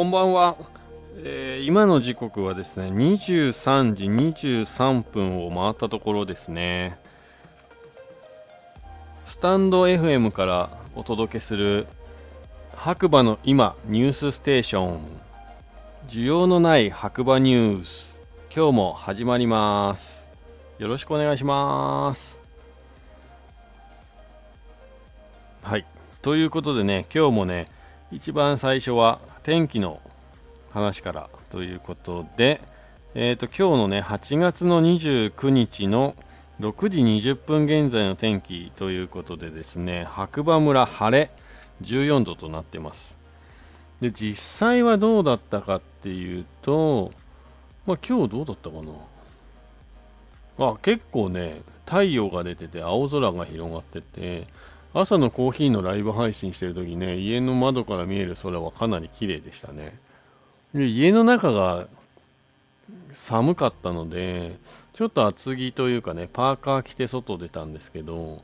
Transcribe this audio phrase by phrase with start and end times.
[0.00, 0.56] こんばんは。
[1.18, 6.98] えー今の時刻はですね、23時23分を回ったところですね。
[9.26, 11.86] スタンド FM からお届けする
[12.74, 15.00] 白馬の今ニュースステーション。
[16.08, 18.18] 需要のない白馬ニュース。
[18.56, 20.24] 今日も始まります。
[20.78, 22.40] よろしくお願いします。
[25.60, 25.84] はい。
[26.22, 27.68] ということでね、今日もね、
[28.12, 30.00] 一番最初は天気の
[30.72, 32.60] 話からということで、
[33.14, 36.16] えっ、と、今日のね、8月の29日の
[36.58, 41.30] 6時20分現在の天気ということでですね、白馬村晴れ
[41.82, 43.16] 14度となってます。
[44.00, 47.12] で、実際はどうだったかっていうと、
[47.86, 48.76] まあ今日どうだったか
[50.58, 50.66] な？
[50.66, 54.48] あ、結構ね、太陽が出てて青空が広がってて、
[54.92, 59.98] 朝のコーヒーのライブ配信してるときね、家の窓から見える空はかなり綺麗でしたね。
[60.74, 61.86] で家の中が
[63.12, 64.58] 寒かったので、
[64.92, 68.42] ちょっと厚着というかね、パーカー着て外出たんですけど、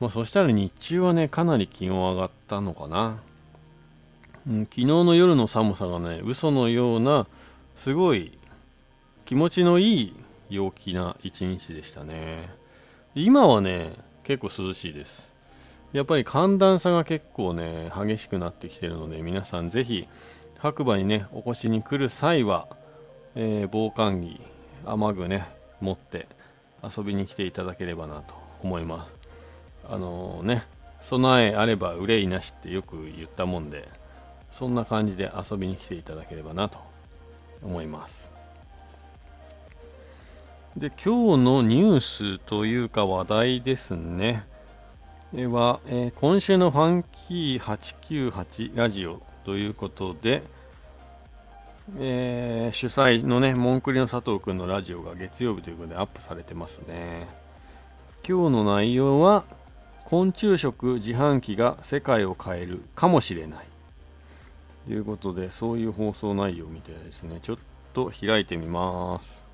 [0.00, 3.20] まあ、そしたら日中はね、かなり気温上がったのかな。
[4.48, 7.26] うん、昨日の夜の寒さがね、嘘のような、
[7.76, 8.38] すごい
[9.26, 10.16] 気持ちのいい
[10.50, 12.50] 陽気な一日でしたね。
[13.14, 15.31] 今はね、結構涼しいです。
[15.92, 20.08] やっぱり寒暖差が結構ね、激しくなってきてるので、皆さんぜひ、
[20.58, 22.66] 白馬にね、お越しに来る際は、
[23.34, 24.40] えー防寒着、
[24.86, 25.48] 雨具ね、
[25.80, 26.26] 持って
[26.82, 29.12] 遊びに来ていただければなと思います。
[29.88, 30.64] あのね、
[31.02, 33.88] 備えあれば憂いなしってよく言ったもんで、
[34.50, 36.78] そんな感じで遊びに来ていただければなと
[37.62, 38.32] 思います。
[40.76, 44.46] で、今日のニュースというか話題ですね。
[45.32, 50.42] では、えー今週のファンキー898ラジオということで、
[51.98, 57.28] えー主催のね、モンクリの佐藤くんのラジオが月曜日ということでアップされてますね。
[58.28, 59.44] 今日の内容は、
[60.04, 63.66] 昆虫食自販機が世界を変えるかもしれない。
[64.86, 67.38] ということで、そういう放送内容みたいですね。
[67.40, 67.58] ちょっ
[67.94, 69.51] と開いてみます。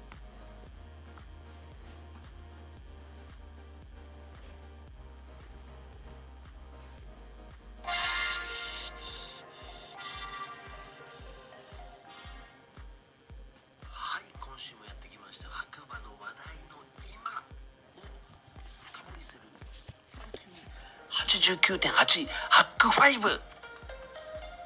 [21.57, 23.41] 89.8ハック5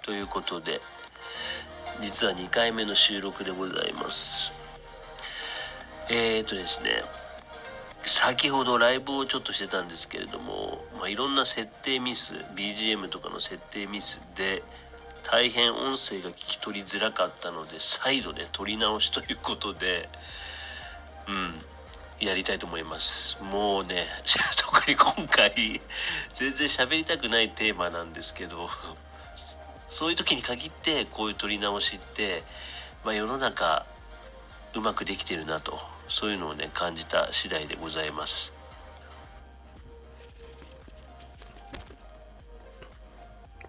[0.04, 0.80] ということで
[2.00, 4.52] 実は2回目の収録でございます。
[6.10, 7.04] えーとですね
[8.02, 14.64] 先ほどライブをちょっとしてたんですけれども、まあ、いろんな設定ミス BGM とかの設定ミスで
[15.22, 20.08] 大変音声が聞き取りづらかったので再度ね撮り直しということで
[21.28, 21.71] うん。
[22.26, 24.06] やりたいと思いますもうね
[24.56, 25.80] 特に今回
[26.32, 28.68] 全然喋りたくないテーマなんですけど
[29.88, 32.42] そういう時に限ってこういう撮り直しって、
[33.04, 33.84] まあ、世の中
[34.74, 35.78] うまくできてるなと
[36.08, 38.52] そういうのをね感じた次第でございます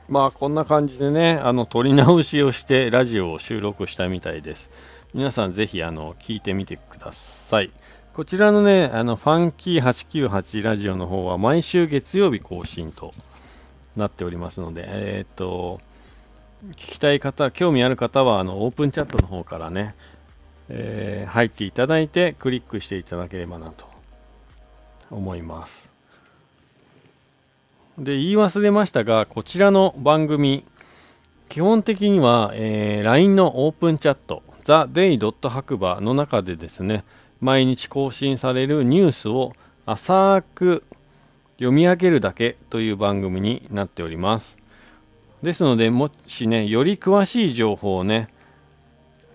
[0.08, 4.70] まあこんな感じでね、あの撮り直しをしてラジオを収録したみたいです。
[5.14, 7.72] 皆さんぜひあの聞いてみてください。
[8.14, 13.12] こちらのね、あのファンキー898ラジオの方は毎週月曜日更新と
[13.96, 15.82] なっておりますので、えーっと、
[16.74, 19.96] 聞きたい方、興味ある方はあのオープンチャットの方からね、
[20.70, 23.88] えー入っていただいてクリックしていただければなと
[25.10, 25.90] 思います。
[27.98, 30.66] で、言い忘れましたが、こちらの番組、
[31.50, 35.50] 基本的には、えー LINE のオープンチャット、theday.
[35.50, 37.04] 白馬の中でですね、
[37.42, 39.54] 毎日更新されるニュースを
[39.86, 40.84] 浅く
[41.58, 44.58] 読み上げるだけという番組になっております。
[45.42, 48.30] ですので、もしね、より詳しい情報をね、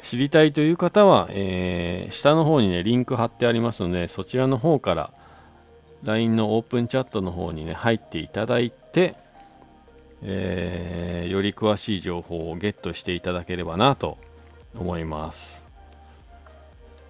[0.03, 5.13] 知りたいという方は、えー下の方にね、リンク貼ってありますので、そちらの方から
[6.05, 9.17] LINE のオープンチャットの方にね、入っていただいて、
[10.23, 14.17] えーより詳しい情報をゲットしていただければなと
[14.75, 15.68] 思います。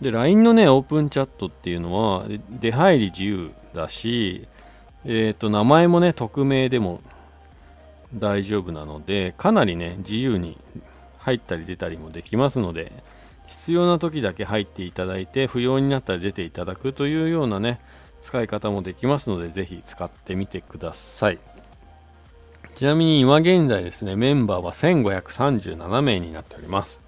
[0.00, 4.47] で、LINE のね、オープンチャットっていうのは、出入り自由だし、
[5.05, 7.00] えっ、と、名前もね、匿名でも
[8.15, 10.59] 大丈夫なので、かなりね、自由に
[11.19, 12.93] 入ったり出たりもできますので、
[13.49, 17.81] 必要な時だけ入っていただいて、不要になったら出ていただくというようなね、
[18.23, 21.39] 使い方もできますので、ぜひ使ってみてください。
[22.75, 27.00] ちなみに今現在ですね、メンバーは1537名になっております。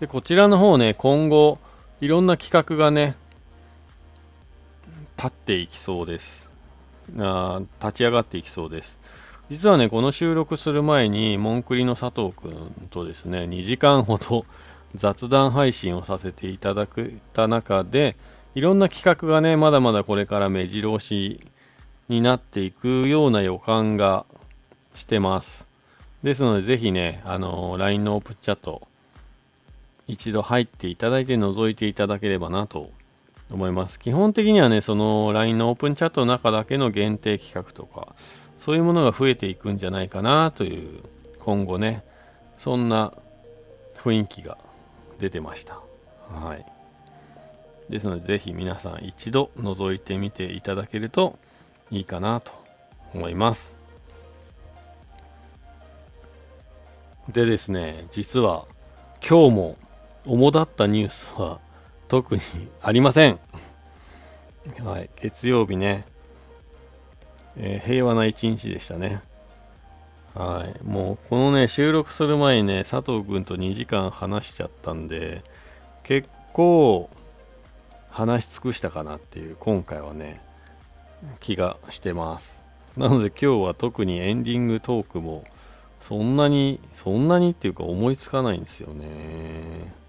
[0.00, 1.58] で、こちらの方ね、今後、
[2.04, 3.16] いろんな企画がね、
[5.16, 6.50] 立っていきそうです。
[7.18, 8.98] あ立ち上がっていきそうです。
[9.48, 14.44] 実はね、この収録する前に、モンクリの佐藤くんとですね、2時間ほど
[14.94, 18.16] 雑談配信をさせていただくた中で、
[18.54, 21.40] いろんな企画がね、まだまだこれから目白押し
[22.10, 24.26] になっていくような予感が
[24.94, 25.66] してます。
[26.22, 28.86] ですので、ぜひね、あの、LINE のオープンチャット、
[30.06, 32.90] 一度入っていただいて覗いていただければなと
[33.50, 33.98] 思います。
[33.98, 38.14] 基本的にはね、その LINE のオープンチャットの中だけの限定企画とか、
[38.58, 41.00] そういうものが増えていくんじゃないかなという、
[41.40, 42.04] 今後ね、
[42.58, 43.12] そんな
[43.96, 44.58] 雰囲気が
[45.18, 45.80] 出てました。
[46.30, 46.64] はい。
[47.90, 51.38] ですので、ぜひ皆さん一度覗いてみていただけると
[51.90, 52.52] いいかなと
[53.14, 53.78] 思います。
[57.28, 58.66] でですね、実は
[59.26, 59.76] 今日も
[60.26, 61.60] 主だったニュースは
[62.08, 62.42] 特に
[62.80, 63.38] ありません。
[64.82, 66.06] はい、月曜日ね、
[67.56, 69.20] えー、平和な一日でしたね。
[70.34, 75.44] はい、もうこのね、収録する前にね、佐藤君と2時間話しちゃったんで、
[76.02, 77.10] 結構
[78.08, 80.40] 話し尽くしたかなっていう、今回はね、
[81.40, 82.64] 気がしてます。
[82.96, 85.44] なので今日は特にエンディングトークも、
[86.00, 90.03] そんなに、そんなにっていうか思いつかないんですよね。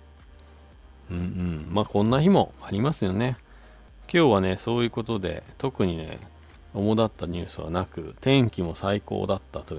[1.12, 1.68] うんうん。
[1.70, 3.38] まあこんな日もありますよね。
[4.12, 6.20] 今日はね、そういうことで、特にね、
[6.74, 9.78] 主だったニュースはなく、天気も最高だったと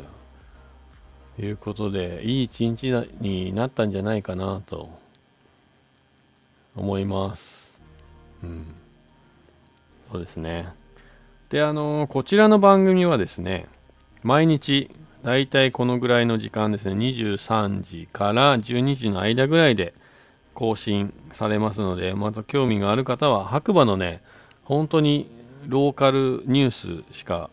[1.39, 2.91] いうことで、いい一日
[3.21, 4.91] になったんじゃないかなと
[6.75, 7.79] 思います。
[8.43, 8.75] うん。
[10.11, 10.69] そうですね。
[11.51, 13.67] で、あのー、こちらの番組はですね、
[14.23, 14.91] 毎日、
[15.23, 19.95] だいたいこのぐらいの時間ですね、23時から12時の間ぐらいで、
[20.57, 24.23] 更新されますので、また興味がある方は、白馬のね、
[24.65, 25.31] 本当に
[25.67, 27.51] ローカルニュースしか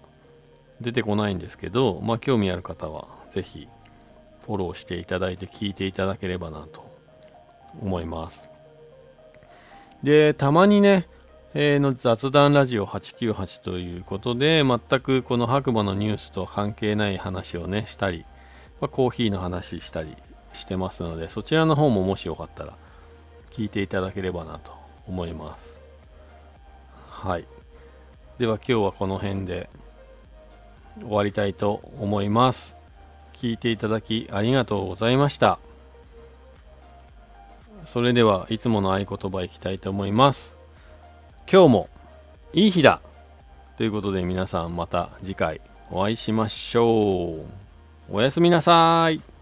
[0.80, 3.68] 出てこないんですけど、まあ、興味ある方は、ぜひ
[4.46, 6.90] フォローしていただいて聞いていただければなと
[7.82, 8.48] 思います。
[10.02, 11.08] で、たまにね、
[11.54, 18.26] えー、の雑談ラジオ898ということで、全くこの白馬のニュースと関係ない話をね、したり、
[18.80, 20.16] まあ、コーヒーの話したり
[20.54, 22.78] してますので、そちらの方ももしよかったら
[23.54, 24.72] 聞いていただければなと
[25.08, 25.80] 思います。
[27.10, 27.46] はい。
[28.38, 29.70] では今日はこの辺で
[31.00, 32.76] 終わりたいと思います。
[33.34, 35.60] 聞いていただきありがとうございました。
[37.86, 40.56] それではいつもの合言葉いきたいと思います。
[41.52, 41.90] 今日も
[42.54, 43.02] いい日だ
[43.78, 45.62] ということで皆さんまた次回
[45.92, 47.46] お会いしましょう。
[48.10, 49.33] おやすみなさい。